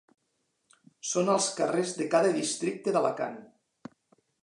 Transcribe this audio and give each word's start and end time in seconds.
Són 1.09 1.29
als 1.35 1.51
carrers 1.61 1.93
de 2.01 2.09
cada 2.17 2.35
districte 2.41 2.97
d’Alacant. 2.97 3.41